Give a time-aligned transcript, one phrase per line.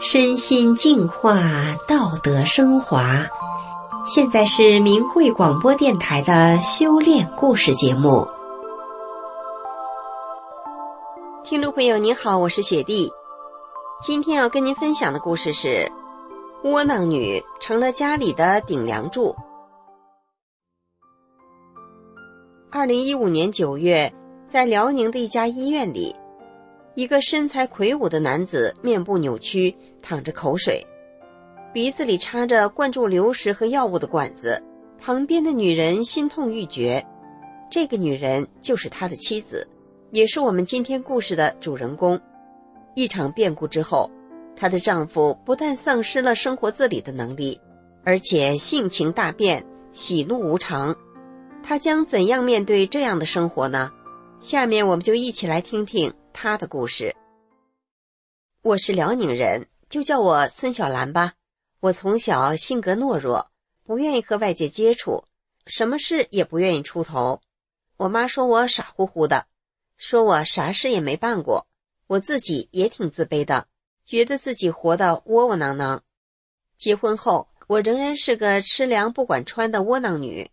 [0.00, 1.40] 身心净化，
[1.86, 3.26] 道德升华。
[4.06, 8.26] 现在是明慧广播电台的修炼故事节目。
[11.44, 13.12] 听众朋友，您好，我是雪弟。
[14.00, 15.90] 今天要跟您分享的故事是：
[16.62, 19.34] 窝囊女成了家里的顶梁柱。
[22.70, 24.12] 二零一五年九月，
[24.48, 26.14] 在辽宁的一家医院里。
[26.94, 30.84] 一个身材魁梧的男子，面部扭曲，淌着口水，
[31.72, 34.60] 鼻子里插着灌注流食和药物的管子。
[34.98, 37.04] 旁边的女人心痛欲绝，
[37.70, 39.64] 这个女人就是他的妻子，
[40.10, 42.20] 也是我们今天故事的主人公。
[42.96, 44.10] 一场变故之后，
[44.56, 47.60] 她的丈夫不但丧失了生活自理的能力，
[48.02, 50.96] 而且性情大变，喜怒无常。
[51.62, 53.92] 他将怎样面对这样的生活呢？
[54.40, 56.14] 下面我们就一起来听听。
[56.32, 57.14] 他的故事。
[58.62, 61.32] 我是辽宁人，就叫我孙小兰吧。
[61.80, 63.50] 我从小性格懦弱，
[63.82, 65.24] 不愿意和外界接触，
[65.66, 67.40] 什么事也不愿意出头。
[67.96, 69.46] 我妈说我傻乎乎的，
[69.96, 71.66] 说我啥事也没办过。
[72.06, 73.66] 我自己也挺自卑的，
[74.06, 76.04] 觉得自己活得窝窝囊囊。
[76.76, 80.48] 结婚后，我仍然是个吃凉不管穿的窝囊女。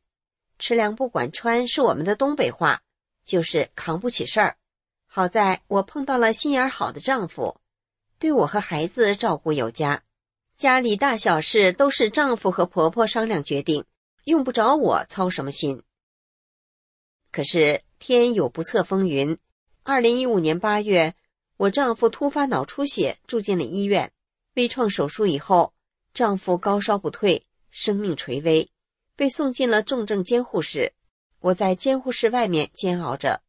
[0.58, 2.82] 吃凉不管穿是我们的东北话，
[3.26, 4.56] 就是扛不起事儿。
[5.08, 7.60] 好在我碰到了心眼好的丈夫，
[8.20, 10.04] 对我和孩子照顾有加，
[10.56, 13.86] 家里大小事都是丈夫和婆婆商量决定，
[14.26, 15.84] 用不着我操什么心。
[17.32, 19.38] 可是天有不测风云，
[19.84, 21.16] 二零一五年八月，
[21.58, 24.12] 我丈夫突发脑出血，住进了医院。
[24.54, 25.74] 微创手术以后，
[26.14, 28.70] 丈夫高烧不退，生命垂危，
[29.18, 30.94] 被送进了重症监护室。
[31.46, 33.44] 我在监护室外面煎熬着。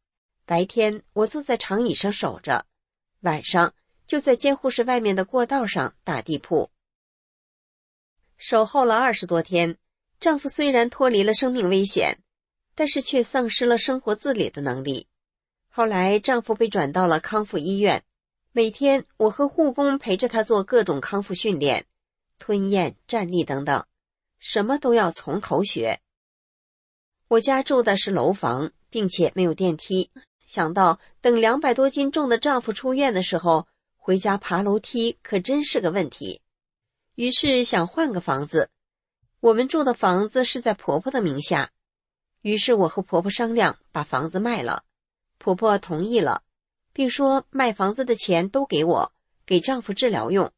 [0.45, 2.67] 白天我坐在长椅上守着，
[3.21, 3.73] 晚上
[4.05, 6.69] 就在监护室外面的过道上打地铺。
[8.37, 9.79] 守候了二十多天，
[10.19, 12.19] 丈夫虽然脱离了生命危险，
[12.75, 15.07] 但是却丧失了生活自理的能力。
[15.67, 18.03] 后来丈夫被转到了康复医院，
[18.51, 21.87] 每天我和护工陪着他做各种康复训练，
[22.37, 23.87] 吞咽、站立等等，
[24.37, 25.99] 什么都要从头学。
[27.29, 30.09] 我家住的是楼房，并且没有电梯。
[30.45, 33.67] 想到等两百多斤重的丈夫出院的时候，
[33.97, 36.41] 回家爬楼梯可真是个问题。
[37.15, 38.69] 于是想换个房子。
[39.41, 41.71] 我们住的房子是在婆婆的名下，
[42.41, 44.83] 于是我和婆婆商量把房子卖了。
[45.37, 46.43] 婆婆同意了，
[46.93, 49.11] 并说卖房子的钱都给我，
[49.45, 50.51] 给丈夫治疗用。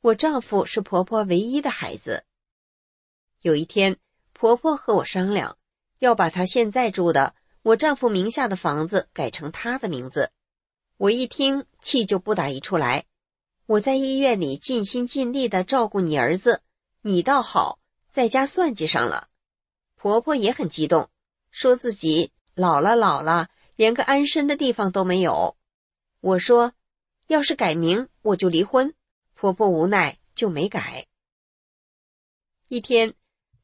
[0.00, 2.24] 我丈夫是婆婆唯一的孩子。
[3.42, 3.98] 有一天，
[4.32, 5.56] 婆婆和我商量，
[5.98, 7.34] 要把她现在住的。
[7.62, 10.30] 我丈夫名下的房子改成他的名字，
[10.98, 13.06] 我一听气就不打一处来。
[13.66, 16.62] 我在医院里尽心尽力的照顾你儿子，
[17.02, 19.28] 你倒好，在家算计上了。
[19.96, 21.10] 婆婆也很激动，
[21.50, 25.56] 说自己老了老了，连个安身的地方都没有。
[26.20, 26.72] 我说，
[27.26, 28.94] 要是改名，我就离婚。
[29.34, 31.08] 婆婆无奈就没改。
[32.68, 33.14] 一天，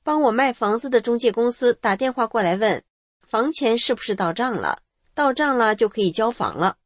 [0.02, 2.82] 帮我卖房子的中介公司打电话过来问。
[3.22, 4.82] 房钱是不是到账了？
[5.14, 6.76] 到账了就可以交房了。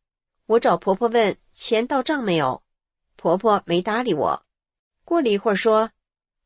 [0.46, 2.62] 我找婆婆问钱到账没有，
[3.16, 4.44] 婆婆没搭理我。
[5.04, 5.90] 过了一会儿说，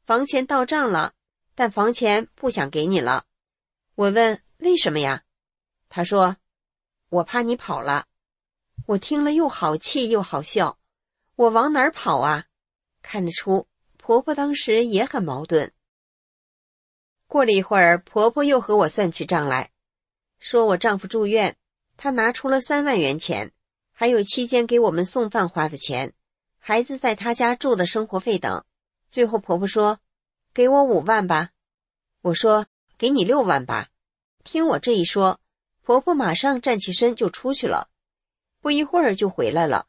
[0.05, 1.13] 房钱到账了，
[1.55, 3.25] 但房钱不想给你了。
[3.95, 5.23] 我问为什么呀？
[5.89, 6.37] 她说，
[7.11, 8.07] 我怕你跑了。
[8.87, 10.79] 我听了又好气又好笑。
[11.37, 12.47] 我往哪儿跑啊？
[13.03, 13.67] 看得出
[13.97, 15.73] 婆婆当时也很矛盾。
[17.31, 19.71] 过了一会儿，婆婆又和我算起账来。
[20.41, 21.57] 说我丈夫住院，
[21.97, 23.53] 她拿出了三万元钱，
[23.93, 26.13] 还有期间给我们送饭花的钱，
[26.59, 28.65] 孩子在她家住的生活费等。
[29.11, 30.01] 最后婆婆说
[30.53, 31.51] ：“给我五万吧。”
[32.23, 32.67] 我说
[32.99, 33.91] ：“给你六万吧。”
[34.43, 35.39] 听我这一说，
[35.85, 37.91] 婆婆马上站起身就出去了，
[38.61, 39.87] 不一会儿就回来了。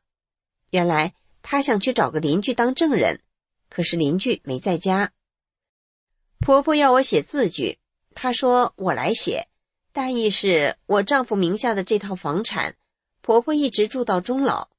[0.69, 3.23] 原来她想去找个邻居当证人，
[3.67, 5.11] 可是邻居没在家。
[6.41, 7.77] 婆婆要我写字据，
[8.15, 9.47] 她说我来写。
[9.93, 12.75] 大意是我丈夫名下的这套房产，
[13.21, 14.69] 婆婆一直住到终老，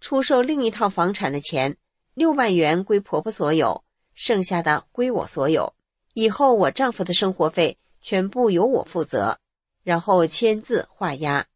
[0.00, 1.76] 出售另一套房产的钱
[2.14, 3.82] 六万元归婆婆所有，
[4.14, 5.74] 剩下的归我所有。
[6.14, 9.40] 以后我丈夫的生活费全部由我负责，
[9.82, 11.48] 然后签字画押。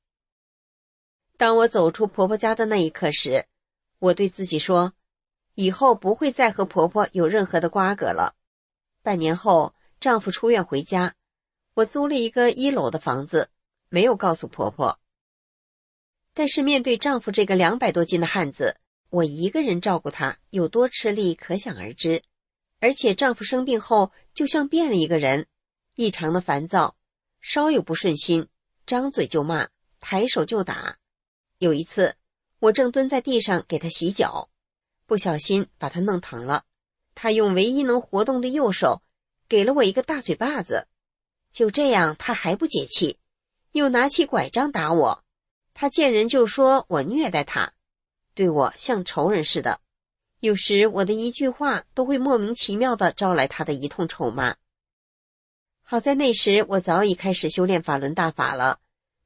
[1.37, 3.47] 当我走出婆婆家的那一刻时，
[4.01, 4.93] 我对自己说，
[5.55, 8.35] 以后不会再和婆婆有任何的瓜葛了。
[9.03, 11.15] 半年后，丈夫出院回家。
[11.75, 13.51] 我租了一个一楼的房子，
[13.89, 15.01] 没有告诉婆婆。
[16.35, 18.77] 但是面对丈夫这个两百多斤的汉子，
[19.11, 22.23] 我一个人照顾他有多吃力，可想而知。
[22.79, 25.47] 而且丈夫生病后，就像变了一个人，
[25.95, 26.97] 异常的烦躁，
[27.41, 28.49] 稍有不顺心，
[28.87, 29.69] 张嘴就骂，
[30.01, 30.99] 抬手就打。
[31.59, 32.17] 有一次，
[32.61, 34.49] 我正蹲在地上给他洗脚，
[35.07, 36.65] 不小心把他弄疼了，
[37.15, 39.03] 他用唯一能活动的右手，
[39.49, 40.87] 给了我一个大嘴巴子。
[41.53, 43.19] 就这样，他还不解气，
[43.73, 45.23] 又拿起拐杖打我。
[45.75, 47.73] 他见人就说我虐待他，
[48.35, 49.81] 对我像仇人似的。
[50.41, 54.57] 有时我的一句话都会莫名其妙的招来他的一通臭骂。
[55.83, 58.81] 好在那时我早已开始修炼法轮大法了，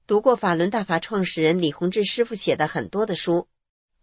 [0.07, 3.49] 读过法轮大法创始人李洪志师傅写的很多的书。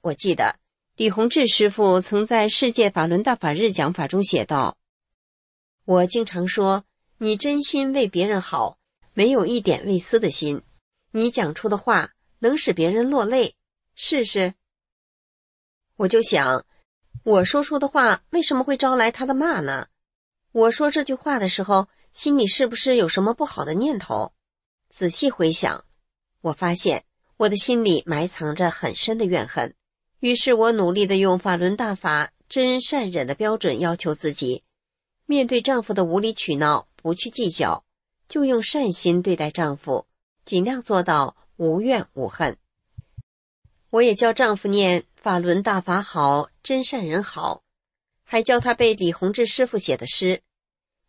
[0.02, 0.56] 我记得
[0.96, 4.78] 李洪志师傅曾在世界法轮大法日讲法中写道
[5.86, 6.86] ：“我经常说，
[7.18, 8.78] 你真心为别人好，
[9.14, 10.62] 没有一点为私的心，
[11.12, 12.12] 你讲出的话。”
[12.44, 13.56] 能使别人落泪，
[13.96, 14.54] 试试。
[15.96, 16.66] 我就想，
[17.24, 19.88] 我说出的话为什么会招来他的骂呢？
[20.52, 24.34] 我说这句话的时候，心里是不是有什么不好的念头？
[24.90, 25.86] 仔细回想，
[26.42, 27.06] 我发现
[27.38, 29.74] 我的心里埋藏着很深的怨恨。
[30.24, 34.64] 于是我努力的用法轮大法真善忍的标准要求自己，
[35.26, 37.84] 面对丈夫的无理取闹，不去计较，
[38.30, 40.08] 就用善心对待丈夫，
[40.46, 41.36] 尽量做到。
[41.58, 42.58] 无怨无恨，
[43.90, 47.62] 我也教丈夫念法轮大法好，真善人好，
[48.24, 50.42] 还教他背李洪志师傅写的诗。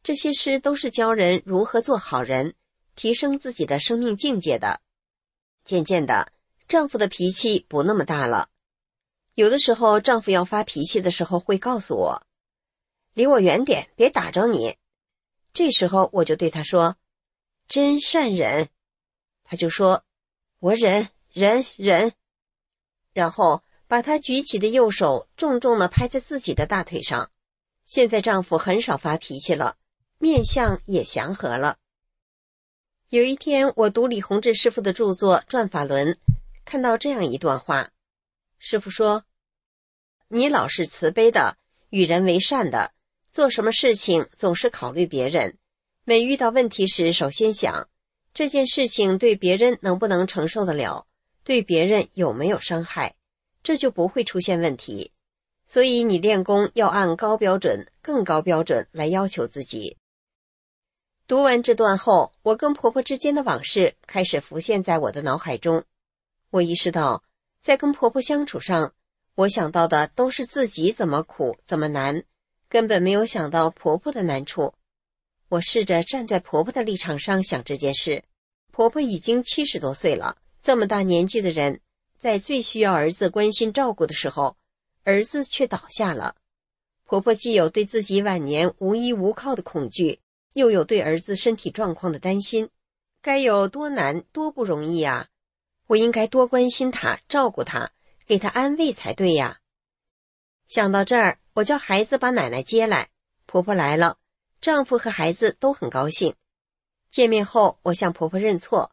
[0.03, 2.55] 这些诗都是教人如何做好人，
[2.97, 4.81] 提升自己的生命境界的。
[5.65, 6.33] 渐渐的，
[6.67, 8.49] 丈夫的脾气不那么大了。
[9.35, 12.23] 有的时候，丈夫要发脾气的时候，会告诉我
[13.15, 14.77] ：“离我远点，别打着你。”
[15.53, 16.97] 这时候，我就对他说
[17.69, 18.69] ：“真善忍。”
[19.45, 20.03] 他就说。
[20.61, 22.13] 我忍忍忍，
[23.13, 27.31] 然后把他举起的右手重重的拍在自己的大腿上。
[27.85, 29.77] 现在丈夫很少发脾气了，
[30.17, 31.77] 面相也祥和了。
[33.11, 36.15] 有一天，我读李洪志师傅的著作《转法轮》，
[36.65, 37.91] 看到这样一段话：
[38.67, 39.27] 师傅说，
[40.29, 41.59] 你老是慈悲的，
[41.91, 42.95] 与人为善的，
[43.31, 45.59] 做什么事情总是考虑别人，
[46.05, 47.91] 每遇到问题时，首先想。
[48.33, 51.07] 这件事情对别人能不能承受得了？
[51.45, 53.17] 对别人有没有伤害？
[53.63, 55.13] 这就不会出现问题。
[55.67, 59.99] 所以你练功要按高标准、更高标准来要求自己。
[61.27, 65.85] 读完这段后，我跟婆婆之间的往事开始浮现在我的脑海中。
[66.49, 67.23] 我意识到，
[67.65, 68.93] 在跟婆婆相处上，
[69.37, 72.23] 我想到的都是自己怎么苦、怎么难，
[72.69, 74.75] 根本没有想到婆婆的难处。
[75.49, 78.23] 我试着站在婆婆的立场上想这件事。
[78.71, 81.81] 婆婆已经七十多岁了，这么大年纪的人，
[82.19, 84.59] 在最需要儿子关心照顾的时候，
[85.05, 86.37] 儿子却倒下了。
[87.05, 90.21] 婆婆既有对自己晚年无依无靠的恐惧，
[90.53, 92.69] 又有对儿子身体状况的担心，
[93.23, 95.29] 该有多难多不容易啊！
[95.87, 97.91] 我应该多关心他，照顾他，
[98.27, 99.61] 给他安慰才对呀。
[100.67, 103.11] 想到这儿，我叫孩子把奶奶接来。
[103.47, 104.19] 婆婆来了。
[104.61, 106.35] 丈夫和孩子都很高兴。
[107.11, 108.93] 见面后，我向婆婆认错，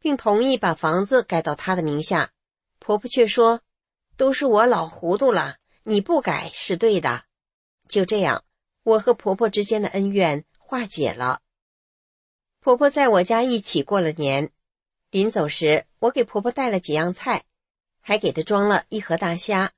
[0.00, 2.32] 并同意把房子改到她的名下。
[2.80, 3.60] 婆婆却说
[4.18, 7.26] ：“都是我老糊涂了，你不改是对的。”
[7.88, 8.44] 就这样，
[8.82, 11.42] 我和婆婆之间的恩怨化解了。
[12.58, 14.50] 婆婆在我家一起过了年。
[15.14, 17.44] 临走时，我给婆婆带了几样菜，
[18.00, 19.70] 还给她装了一盒大虾。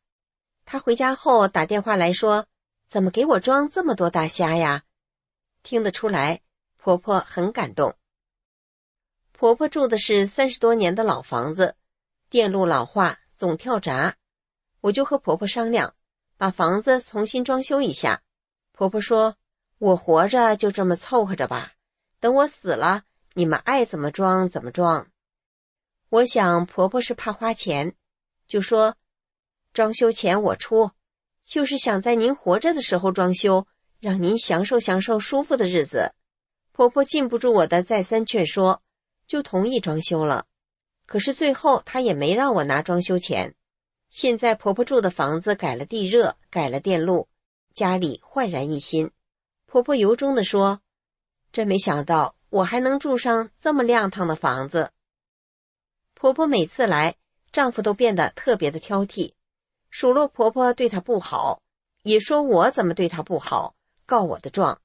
[0.64, 2.46] 她回家后打电话来说
[2.88, 4.84] ：“怎么给我装这么多大虾呀？”
[5.62, 6.40] 听得出来，
[6.78, 7.94] 婆婆很感动。
[9.32, 11.76] 婆婆住的是三十多年的老房子，
[12.30, 14.16] 电路老化，总跳闸。
[14.80, 15.94] 我就和婆婆商量，
[16.38, 18.22] 把房子重新装修一下。
[18.72, 19.36] 婆婆说
[19.76, 21.74] ：“我活着就这么凑合着吧，
[22.20, 23.02] 等我死了，
[23.34, 25.06] 你们爱怎么装怎么装。”
[26.08, 27.94] 我想婆婆是怕花钱，
[28.46, 28.96] 就说
[29.72, 30.90] ：“装修钱我出，
[31.42, 33.66] 就是想在您活着的时候装修。”
[33.98, 36.12] 让您享受享受舒服的日子，
[36.70, 38.82] 婆婆禁不住我的再三劝说，
[39.26, 40.44] 就同意装修了。
[41.06, 43.54] 可是最后她也没让我拿装修钱。
[44.10, 47.26] 现在婆婆住的房子改了地热，改了电路，
[47.72, 49.10] 家里焕然一新。
[49.64, 50.82] 婆婆由衷的说
[51.50, 54.92] ：“真没想到我还能住上这么亮堂的房子。”
[56.26, 57.14] 婆婆每次来，
[57.52, 59.34] 丈夫都变得特别的挑剔，
[59.90, 61.62] 数落婆婆对她不好，
[62.02, 63.76] 也说我怎么对她不好。
[64.06, 64.80] 告我的状。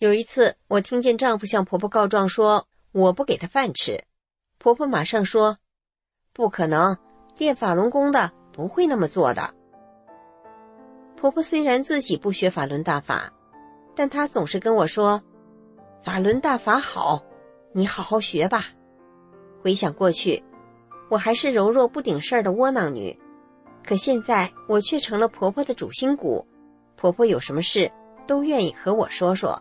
[0.00, 4.02] 有一次，我听见丈夫向婆婆告状说：“我不给他饭吃。”
[4.58, 5.58] 婆婆马上说
[6.34, 6.98] ：“不可能，
[7.38, 9.54] 练法轮功的不会那么做的。
[11.16, 13.32] 婆婆虽然自己不学法轮大法，
[13.94, 15.22] 但她总是跟我说
[16.02, 17.22] ：“法轮大法好，
[17.70, 18.66] 你好好学吧。”
[19.62, 20.42] 回想过去，
[21.08, 23.16] 我还是柔弱不顶事儿的窝囊女，
[23.86, 26.44] 可现在我却成了婆婆的主心骨。
[26.96, 27.90] 婆婆有什么事
[28.26, 29.60] 都愿意和我说说。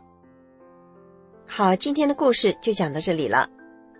[1.45, 3.47] 好，今天的故事就讲到这里了，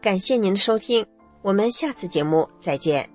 [0.01, 1.05] 感谢您的收听，
[1.41, 3.11] 我们下次节目再见。